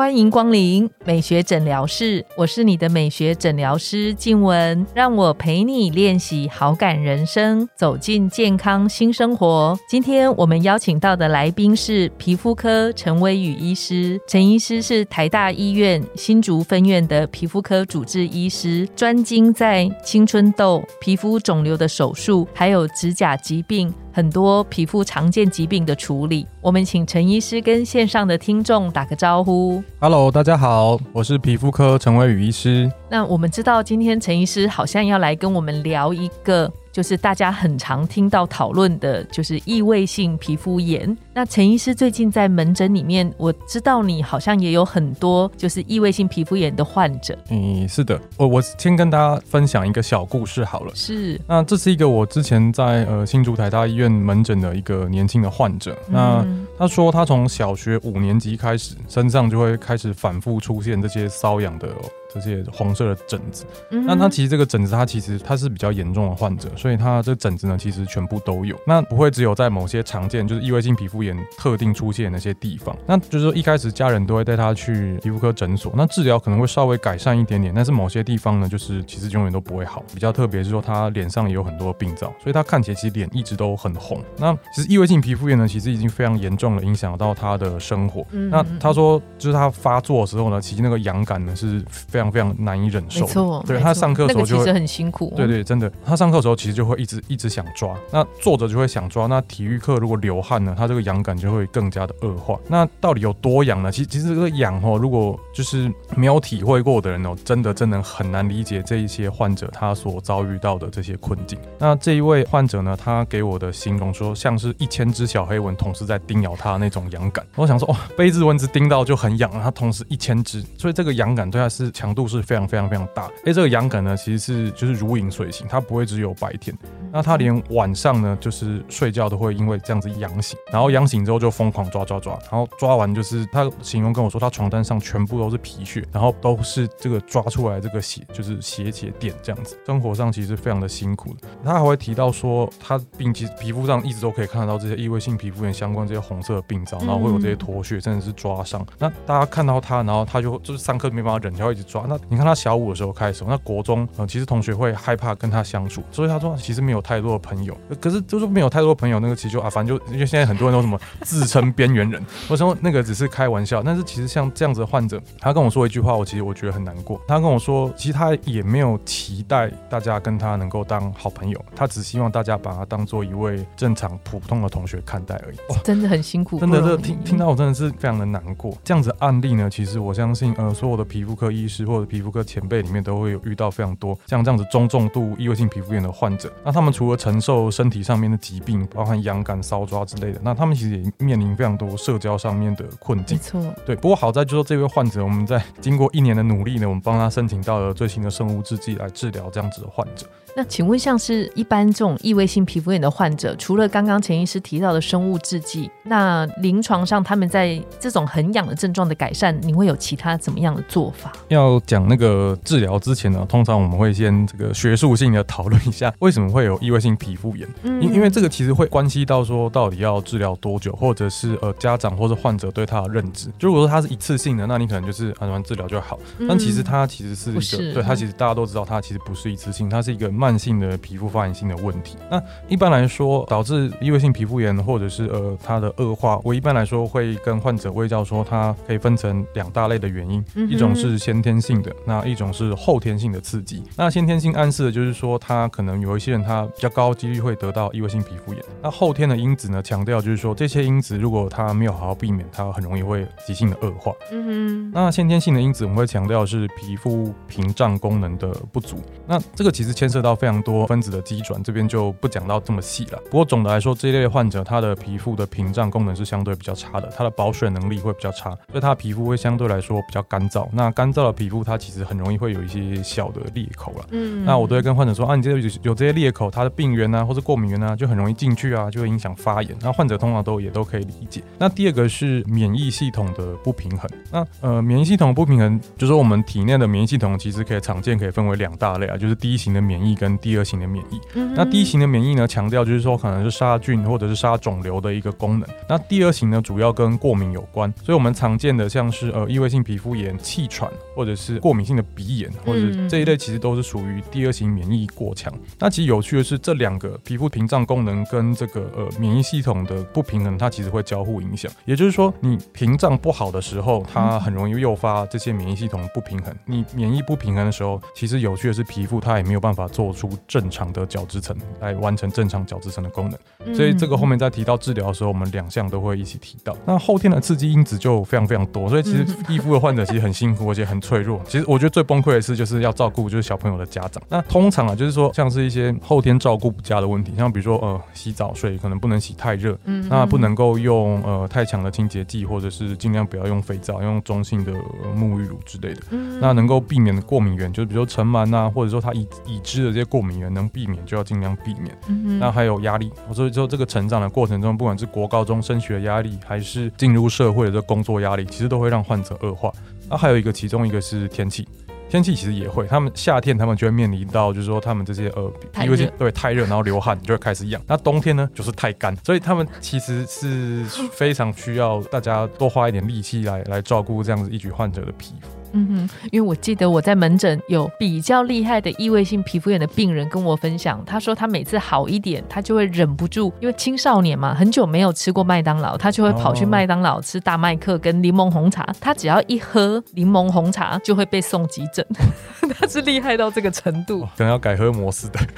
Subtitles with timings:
[0.00, 9.78] 欢迎光临美学诊疗室，我是你的美学诊疗师静雯，让我陪你练习好感人生，走进健康新生活。
[9.86, 23.92] 今天我们邀请到的来宾是皮肤科陈威宇医师，陈医师是台大医院新竹分院的皮肤科主治医师，专精在青春痘、皮肤肿瘤的手术，还有指甲疾病。
[24.12, 29.80] 很多皮肤常见疾病的处理，我们请陈医师跟线上的听众打个招呼。
[30.00, 32.90] Hello，大家好，我是皮肤科陈伟宇医师。
[33.08, 36.70] 那我们知道今天陈医师好像要来跟我们聊一个。
[36.92, 41.16] 就是大家很常听到讨论的，就是异位性皮肤炎。
[41.32, 47.36] 那陈医师最近在门诊里面，我知道你好像也有很多就是异位性皮肤炎的患者。
[47.50, 50.92] 嗯，是的，我我先跟大家分享一个小故事好了。
[50.94, 55.96] 是，那这是一个我之前在呃新竹台大医院门诊的一个年轻的患者。
[56.08, 56.44] 那
[56.78, 61.88] 他说他从小学五年级开始，身上就会开始反复出现这些瘙痒的。
[62.32, 68.78] 这些红色的疹子，那他其实这个疹子，他其实他是比较严重的患者，所以他这疹子呢，其实全部都有。
[68.86, 72.96] 那不会只有在某些常见就是异位性皮肤炎特定出现那些地方。
[73.06, 80.04] 那就是说一开始家人都会带他去皮肤科诊所，那治疗可能会稍微改善一点点，但是某些地方呢，就是其实永远都不会好。
[80.14, 84.22] 比较特别是说他脸上也有很多病灶，所以他看起来其实脸一直都很红。
[84.38, 88.24] 那其实异位性皮肤炎呢，其实已经非常严重了，影响到他的生活。
[88.30, 92.19] 嗯那他说，就是他发作的时候呢，其实那个痒感呢是非。
[92.20, 93.64] 非常非常难以忍受，没错。
[93.66, 95.90] 对他上课的时候就会很辛苦，对对，真的。
[96.04, 99.26] 他上课的时候其实就会一直一直想抓，那坐着就会想抓。
[99.26, 102.58] 那体育课如果流汗呢，他这个痒感就会更加的恶化。
[102.68, 103.90] 那到底有多痒呢？
[103.90, 111.58] 其实其实这个痒哦，如果就是没有体会过的人哦，真的真的很难理解这一些患者他所遭遇到的这些困境。
[111.78, 117.46] 那这一位患者呢，他给我的形容说，像是一千只小黑蚊同时在叮咬他那种痒感。
[117.56, 122.40] 我想说，哇，被一只蚊子叮到就很痒，他同时一千只，所以这个痒感对他是强度是。
[122.50, 126.76] 非常非常非常大，哎，这个痒感呢，其实是就是如影随形，它不会只有白天，
[127.12, 141.46] 那他连晚上呢，就是睡觉都会因为这样子痒醒，然后痒醒之后就疯狂抓抓抓，然后抓完就是他形容跟我说，他床单上全部都是皮屑，然后都是这个抓出来这个血，就是血血点这样子，生活上其实非常的辛苦的。
[141.64, 148.84] 他还会提到说，他并其实皮肤上一直都可以看得到这些异位性皮肤炎相关这些红色的病灶，然后会有这些脱屑，甚至是抓伤。
[148.98, 151.99] 那大家看到他，然后他就就是上课没办法忍，就要一直抓。
[152.08, 152.40] 那你。
[152.40, 157.76] 看他小五的时候开始，那国中呃，其实同学会害怕跟他相处，所以他说其实没有太多的朋友。
[158.00, 163.82] 可是就是没有太多朋友，那个其实就啊，反正就因为现在很多人都什么自称边缘人，我说那个只是开玩笑。
[163.82, 167.20] 但是其实像这样子的患者，他跟我说一句话，我其实我觉得很难过。
[167.28, 175.58] 他跟我说，其实他也没有期待大家跟他能够当好朋友，他只希望大家把他当做一位正常普通的同学看待而已。
[175.84, 178.74] 真的很辛苦，真的这听听到我真的是非常的难过。
[178.82, 193.36] 这样子案例呢，其实我相信呃，所有的皮肤科医师或者皮肤科前辈里面都会有遇到非常多像这样子中重度异位性皮肤炎的患者，那他们除了承受身体上面的疾病，包含痒感、搔抓之类的，那他们其实也面临非常多社交上面的困境。
[193.36, 193.96] 没错，对。
[193.96, 200.26] 不过好在就说这位患者，我们在经过一年的努力呢，我们帮他申请到了最新的生物制剂来治疗这样子的患者。
[200.56, 211.32] 那请问，像是一般这种异位性皮肤炎的患者，除了刚刚陈医师提到的生物制剂，那临床上他们在这种很痒的症状的改善，你会有其他怎么样的做法？
[211.48, 217.68] 要讲那个治疗之前呢，通常我们会先这个学术性的讨论一下，为什么会有异位性皮肤炎？
[217.84, 223.46] 因因为这个其实会关系到说，到底要治疗多久，或者是呃家长或者患者对他的认知。
[223.56, 226.18] 就如果说他是一次性的，那你可能就是按完治疗就好。
[226.48, 230.28] 但其实它其实是一个，对它其实大家都知道，它其实不是一次性，它是一个。
[230.40, 243.82] 慢性的皮肤发炎性的问题，那一般来说导致异位性皮肤炎或者是呃它的恶化，我一般来说会跟患者微教说，它可以分成两大类的原因，一种是先天性的，那一种是后天性的刺激。
[243.94, 248.64] 那先天性暗示的就是说，他可能有一些人他比较高几率会得到异位性皮肤炎。
[248.82, 254.12] 那后天的因子呢，强调就是说这些因子如果他没有好好避免，它很容易会急性的恶化。
[254.32, 254.90] 嗯哼。
[254.94, 258.96] 那先天性的因子我们会强调是皮肤屏障功能的不足。
[259.26, 260.29] 那这个其实牵涉到。
[260.34, 263.18] 非常多分子的机转，这边就不讲到这么细了。
[263.30, 270.68] 不过总的来说，这一类患者他的皮肤的屏障功能是相对比较差的，他的保水能力会比较差，所以他的皮肤会相对来说比较干燥。
[270.72, 274.06] 那干燥的皮肤它其实很容易会有一些小的裂口了。
[274.10, 279.76] 嗯那我都会跟患者说啊，你这有有这些裂口，它的病源啊，或者过敏源啊，就很容易进去啊，就会影响发炎。
[279.80, 281.42] 那患者通常都也都可以理解。
[281.58, 284.10] 那第二个是免疫系统的不平衡。
[284.30, 291.18] 那呃，免疫系统不平衡，就是我们体内的免疫系统其实可以常见可以分为两大类啊，就是第一型的免疫跟第二型的免疫。
[291.34, 295.66] 嗯那第一型的免疫呢，强调就是说可能是杀菌或者是杀肿瘤的一个功能。
[295.88, 305.52] 那第二型呢，主要跟过敏有关，所以我们常见的像是呃异位性皮肤炎、气喘，或者是过敏性的鼻炎，或者嗯这一类其实都是属于第二型免疫过强。
[305.78, 311.70] 那其实有趣的是，这两个皮肤屏障功能跟这个呃免疫系统的不平衡，它其实会交互影响。
[311.86, 316.54] 也就是说，你屏障不好的时候，它很容易诱发这些免疫系统不平衡。
[316.66, 323.38] 你免疫不平衡的时候，其实有趣的是，皮肤它也没有办法做出正常的角质层来完成正常角质层的功能。
[323.66, 326.76] 嗯所以这个后面在提到治疗的时候，我们两项都会一起提到。
[326.86, 331.40] 那后天的刺激因子就非常非常多，所以其实嗯易肤的患者其实很辛苦，而且很脆弱。
[331.46, 334.22] 其实我觉得最崩溃的是，就是要照顾就是小朋友的家长。
[334.28, 346.00] 那通常啊，就是说像是一些后天照顾不佳的问题，像比如说呃洗澡水可能不能洗太热，嗯那不能够用呃太强的清洁剂，或者是尽量不要用肥皂，用中性的、呃沐浴乳之类的。
[346.10, 351.96] 嗯那能够避免的过敏源，就是比如说尘螨啊，或者说它已已知的这些过敏源能避免就要尽量避免。
[352.08, 359.72] 嗯那还有压力，所以说这个成长的过程中，不管是国高中升学压力，还是进入社会的这工作压力，其实都会让患者恶化。
[360.08, 361.68] 那还有一个，其中一个是天气。
[362.08, 367.80] 天气其实也会，他们夏天他们就会面临到，就是说他们这些呃，太因为对太热，然后流汗就会开始痒。
[367.86, 370.82] 那冬天呢，就是太干，所以他们其实是
[371.12, 375.59] 非常需要大家多花一点力气来来照顾这样子一举患者的皮肤。
[375.72, 392.04] 嗯哼，因为我记得我在门诊有比较厉害的异位性皮肤炎的病人跟我分享，他说他每次好一点，他就会忍不住，因为青少年嘛，很久没有吃过麦当劳，他就会跑去哦麦当劳吃大麦克跟柠檬红茶，他只要一喝柠檬红茶就会被送急诊，
[392.78, 394.22] 他是厉害到这个程度。
[394.36, 395.40] 可能要改喝摩斯的。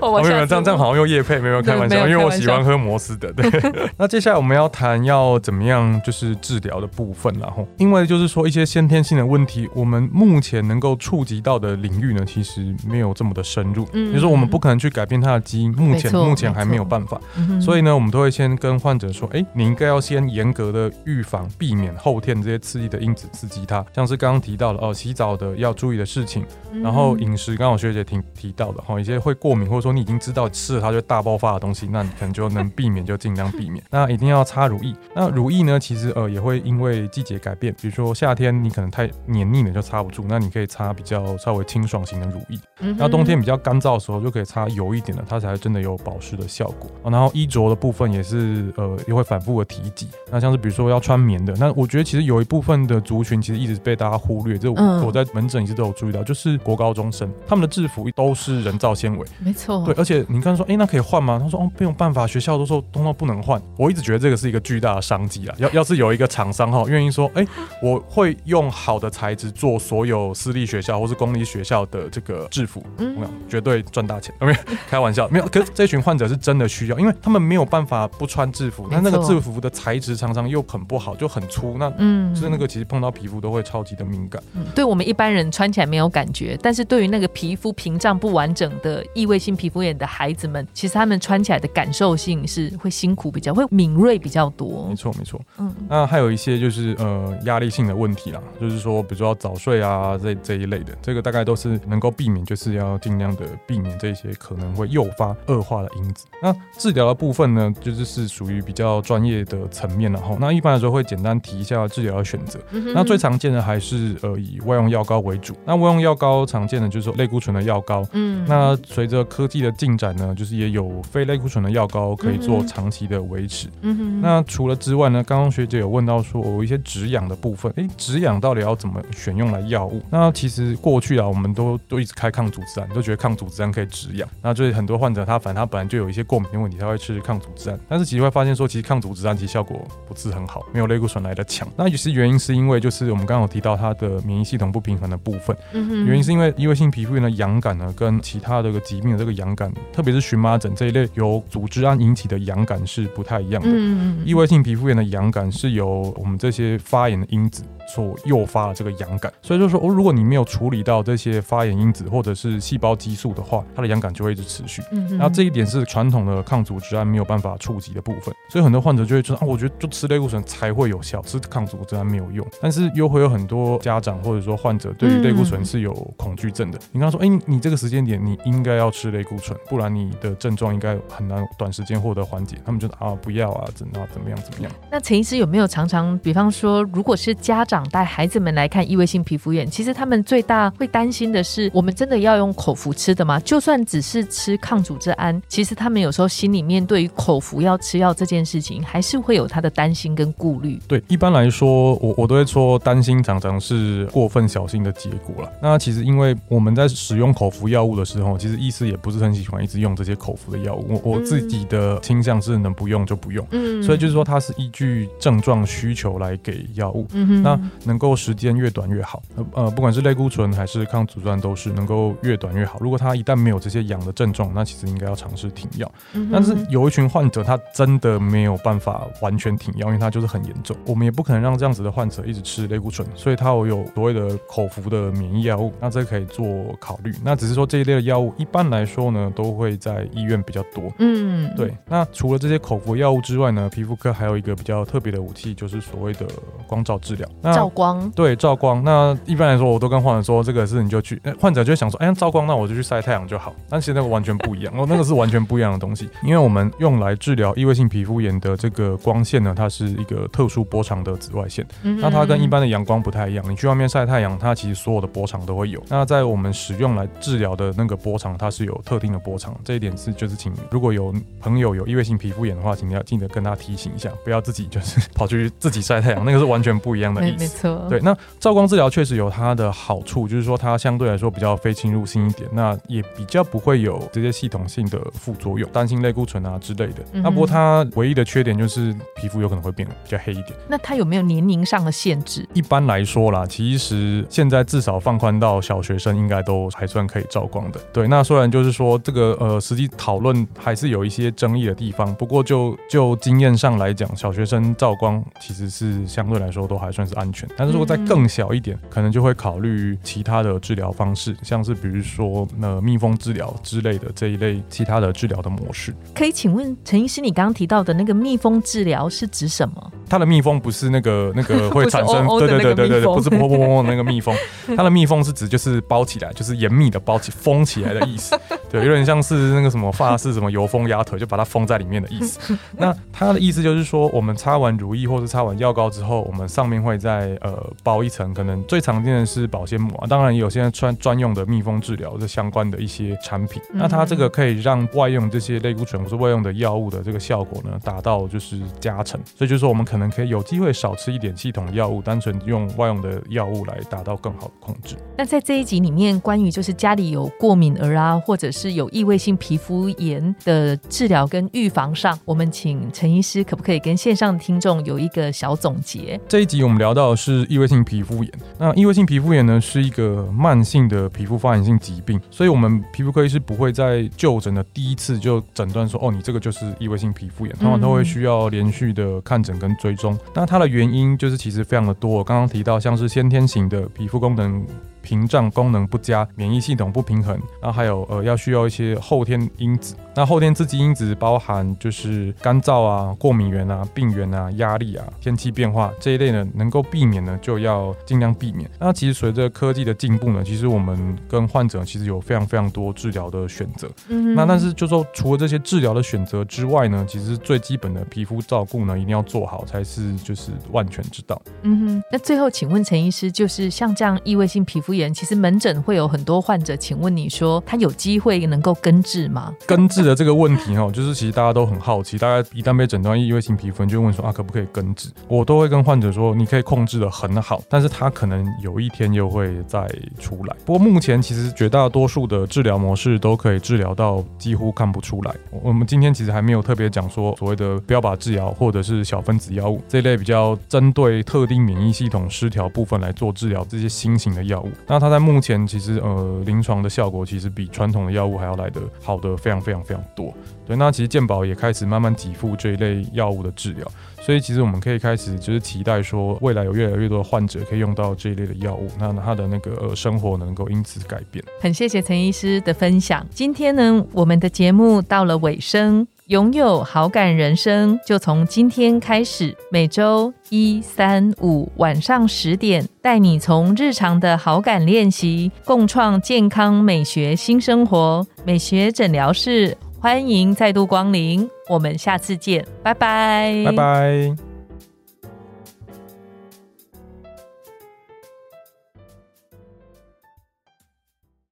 [0.00, 3.32] 我没有这样这样好像又夜配，没有开玩笑，对 没有开玩笑因为我喜欢喝摩斯的。
[3.32, 3.48] 对，
[3.96, 14.06] 那接下来我们要谈要怎么样就是治疗的部分然后因为就是说一些先天性的问题，我们目前能够触及到的领域呢，其实没有这么的深入，嗯。
[14.08, 17.20] 就是说我们不可能去改变它的基因，目前目前还没有办法。
[17.36, 26.44] 嗯所以呢，我们都会先跟患者说，哎、你应该要先严格的预防，避免后天这些刺激的因子刺激它，像是刚刚提到了哦，洗澡的要注意的事情，
[26.82, 33.82] 然后饮食，刚好学姐提提到的哈，一些会过敏或者说你已经知道吃了它就大爆发的东西，那你可能就能避免就尽量避免。
[33.90, 42.58] 那一定要擦乳液，那乳液呢，其实呃也会因为季节改变，比如说夏天你可能太黏腻了就擦不住，那你可以擦比较稍微清爽型的乳液。
[42.80, 46.90] 嗯那冬天比较干燥的时候，就可以擦油一点的，它才真的有保湿的效果。
[47.02, 50.08] 哦然后衣着的部分也是呃也会反复的提及。
[50.30, 59.26] 那像是比如说要穿棉的，那我觉得其实有一部分的族群其实一直被大家忽略，这我,、在门诊一直都有注意到，就是国高中生他们的制服都是人造纤维。
[59.38, 61.38] 没错，对，而且你刚才说，哎、那可以换吗？
[61.42, 63.60] 他说，哦，没有办法，学校都说通通不能换。
[63.78, 65.54] 我一直觉得这个是一个巨大的商机啊。
[65.58, 67.46] 要要是有一个厂商哈，愿意说，哎、
[67.82, 73.16] 我会用好的材质做所有私立学校或是公立学校的这个制服，嗯
[73.48, 74.34] 绝对赚大钱。
[74.40, 74.54] 没有
[74.88, 75.46] 开玩笑，没有。
[75.46, 84.42] 可是这群患者是真的需要，因为他们没有办法不穿制服，那那个制服的材质常常又很不好，就很粗，那嗯就是那个其实碰到皮肤都会超级的敏感。
[84.54, 94.94] 嗯对我们一般人穿起来没有感觉，但是对于那个皮肤屏障不完整的异位性皮肤炎的孩子们，其实他们穿起来的感受性是会辛苦比较，会敏锐比较多没。
[94.94, 95.40] 错，没错。
[95.58, 106.26] 嗯那还有一些就是呃压力性的问题啦，就是说比如说要早睡啊这这一类的，这个大概都是能够避免，就是要尽量的避免这些可能会诱发恶化的因子。
[106.42, 112.58] 那治疗的部分呢，就是是属于比较专业的层面然后那一般来说会简单提一下治疗的选择。
[112.70, 115.54] 嗯哼那最常见的还是呃以外用药膏为主。
[115.64, 118.06] 那外用药膏常见的就是说类固醇的药膏。
[118.12, 123.68] 嗯那随着科技的进展呢，就是也有非类固醇的药膏可以做嗯长期的维持。
[123.82, 130.02] 嗯哼那除了之外呢，刚刚学姐有问到说，有一些止痒的部分，诶，止痒到底要怎么选用来药物？
[130.10, 134.28] 那其实过去啊，我们都都一直开抗组织胺，都觉得抗组织胺可以止痒。
[134.42, 141.66] 那就是很多患者他反正他本来就有一些过敏的问题，他会吃抗组织胺，但是其实会发现说，其实抗组织胺其实效果不是很好，没有类固醇来的强。
[141.76, 145.56] 那其实原因是因为就是我们刚刚有提到它的免疫系统统不平衡的部分。
[145.72, 153.68] 嗯哼原因是因为异位性皮肤炎的痒感呢，跟其他这个疾病的这个痒感，特别是荨麻疹这一类由组织胺引起的痒感是不太一样的。
[153.70, 164.82] 嗯异位性皮肤炎的痒感是由我们这些发炎的因子所诱发的这个痒感，所以就说，哦，如果你没有处理到这些发炎因子或者是细胞激素的话，它的痒感就会一直持续。
[164.90, 172.46] 嗯哼那这一点是传统的抗组织胺没有办法触及的部分，所以很多患者就会说啊，我觉得就吃类固醇才会有效，吃抗组织胺没有用。
[172.60, 176.78] 但是又会有很多家长或者说患者对于类固醇是有恐惧症的。
[176.92, 182.56] 你跟他说，哎、你你这个时间点你应该要吃类固醇，不然你的症状应该很难短时间获得缓解。
[182.64, 184.72] 他们就啊不要啊，怎啊怎么样怎么样。
[184.90, 193.38] 那陈医师有没有常常，比方说，如果是家长带孩子们来看异位性皮肤炎，其实他们最大会担心的是，我们真的要用口服吃的吗？
[193.38, 200.76] 就算只是吃抗组织胺，其实他们有时候心里面对于口服要吃药这件事情，还是会有他的担心跟顾虑。
[200.88, 205.52] 对，一般来说，我我都会说担心常常是过分小心的结果了。
[205.62, 211.00] 那其实因为我们在使用口服药物的时候，其实医师也不是很喜欢一直用这些口服的药物。
[211.04, 217.06] 我我自己的倾向是能不用就不用，嗯所以就是说它是依据症状需求来给药物。
[217.12, 222.78] 嗯哼那能够时间越短越好，呃呃，不管是类固醇还是抗组织胺，都是能够越短越好。
[222.80, 225.90] 如果他一旦没有这些痒的症状，那其实应该要尝试停药。
[226.14, 230.76] 嗯但是有一群患者，他真的没有办法完全停药，因为他就是很严重。
[230.86, 236.46] 我们也不可能让这样子的患者一直吃类固醇，所以他我有所谓的口服的免疫药物，那这可以做
[236.80, 237.14] 考虑。
[237.22, 240.92] 那只是说这一类的药物，一般来说呢，都会在医院比较多。
[240.98, 246.26] 嗯，对，那除了这些口服药物之外呢，皮肤科还有一个比较特别的武器，就是所谓的
[246.66, 247.25] 光照治疗。
[247.42, 253.54] 那照光，对照光，那一般来说，我都跟患者说，这个是你就去，那患者就会想说，哎，照光，那我就去晒太阳就好。
[253.68, 263.44] 但其实那个完全不一样，哦，那个是完全不一样的东西， 因为我们用来治疗异位性皮肤炎的这个光线呢，它是一个特殊波长的紫外线，嗯那它跟一般的阳光不太一样。
[263.48, 265.82] 你去外面晒太阳，它其实所有的波长都会有。
[265.88, 269.54] 那在我们使用来治疗的那个波长，它是有特定的波长。
[269.64, 277.38] 这一点是就是请如果有朋友有异位性皮肤炎的话，请你要记得跟他提醒一下，不要自己就是跑去自己晒太阳，那个是完全不一样的没意思。
[277.38, 287.04] 没错，对，那照光治疗确实有它的好处，就是说它相对来说比较非侵入性一点，那也比较不会有这些系统性的副作用，担心类固醇啊之类的。
[287.12, 290.52] 嗯那不过它唯一的缺点就是皮肤有可能会变得比较黑一点。
[290.68, 292.46] 那它有没有年龄上的限制？
[292.52, 297.80] 一般来说啦，其实现在至少放宽到小学生应该都还算可以照光的。
[297.92, 307.48] 对，那虽然就是说这个呃实际讨论还是有一些争议的地方，不过就就经验上来讲，小学生照光其实是相对来说都还算是安全。
[307.56, 315.94] 但是如果再更小一点，可能就会考虑其他的治疗方式，像是比如说呃蜜蜂治疗之类的这一类其他的治疗的模式。
[316.14, 319.92] 可以请问陈医师，你刚刚提到的那个蜜蜂治疗是指什么？
[320.08, 324.34] 它的蜜蜂不是那个那个 会产生，对对对对对对，不是砰砰砰砰的那个蜜蜂，
[324.76, 328.38] 它的蜜蜂是指就是包起来，就是严密的包起封起来的意思，
[328.70, 332.56] 对，有点像是那个什么发式什么油封鸭腿，就把它封在里面的意思。
[332.76, 343.62] 那它的意思就是说，我们擦完乳液或是擦完药膏之后，我们上面会再呃包一层，可能最常见的是保鲜膜、啊，当然也有现在穿专用的密封治疗的相关的一些产品。
[343.72, 349.20] 那它这个可以让外用这些类固醇或是外用的药物的这个效果呢，达到就是加成。
[349.34, 354.96] 所以就是说，我们可能可以有机会少吃一点系统药物，单纯用外用的药物来达到更好的控制。
[355.16, 366.20] 那在这一集里面，关于就是家里有过敏儿啊，或者是有异位性皮肤炎的治疗跟预防上，我们请陈医师可不可以跟线上的听众有一个小总结？
[366.28, 368.32] 这一集我们聊到的是异位性皮肤炎。
[368.58, 380.18] 那异位性皮肤炎呢，是一个慢性的皮肤发炎性疾病，所以我们皮肤科医师不会在就诊的第一次就诊断说，哦，你这个就是异位性皮肤炎，通常都会需要连续的看诊跟追踪。
[380.34, 384.66] 那它的原因就是其实非常的多，刚刚提到像是先天型的皮肤功能。
[385.06, 389.94] 屏障功能不佳、免疫系统不平衡，然后还有呃要需要一些后天因子。
[390.16, 398.70] 那后天刺激因子包含就是干燥啊、过敏源啊、病源啊、压力啊、天气变化这一类呢，能够避免呢就要尽量避免。
[398.80, 403.86] 那其实随着科技的进步呢，其实我们跟患者其实有非常非常多治疗的选择。
[404.08, 411.40] 嗯那但是就说除了这些治疗的选择之外呢，其实最基本的皮肤照顾呢，一定要做好才是就是万全之道。
[411.60, 419.52] 嗯哼，那最后请问陈医师，就是像这样异位性皮肤炎，其实门诊会有很多患者，请问你说他有机会能够根治吗？
[419.66, 425.10] 根治的这个问题哦，就是其实大家都很好奇，大家一旦被诊断异位性皮肤，就问说啊，可不可以根治？
[425.28, 429.86] 我都会跟患者说，你可以控制的很好，但是他可能有一天又会再
[430.18, 430.56] 出来。
[430.64, 435.34] 不过目前其实绝大多数的治疗模式都可以治疗到几乎看不出来。
[435.50, 444.70] 我们今天其实还没有特别讲说所谓的标靶治疗或者是小分子药物这类比较针对特定免疫系统失调部分来做治疗这些新型的药物。
[444.86, 450.32] 那它在目前其实呃临床的效果其实比传统的药物还要来的好的非常非常非常常多。
[450.66, 453.86] 对，那其实健保也开始慢慢给付这一类药物的治疗，
[454.20, 461.44] 所以其实我们可以开始就是期待说未来有越来越多的患者可以用到这一类的药物，那他的那个生活能够因此改变。
[461.60, 463.26] 很谢谢陈医师的分享。
[463.30, 466.06] 今天呢，我们的节目到了尾声。
[466.26, 478.26] 拥有好感人生，就从今天开始，每周一、三、五晚上十点，带你从日常的好感练习，共创健康美学新生活。
[478.44, 484.45] 美学诊疗室，欢迎再度光临，我们下次见，拜拜，拜拜。